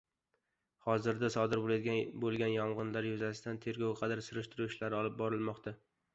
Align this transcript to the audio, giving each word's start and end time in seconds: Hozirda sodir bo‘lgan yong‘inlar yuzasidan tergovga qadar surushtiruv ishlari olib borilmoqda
Hozirda 0.85 1.29
sodir 1.35 1.61
bo‘lgan 2.23 2.55
yong‘inlar 2.55 3.09
yuzasidan 3.11 3.61
tergovga 3.67 4.01
qadar 4.01 4.25
surushtiruv 4.31 4.73
ishlari 4.75 5.01
olib 5.03 5.23
borilmoqda 5.23 5.77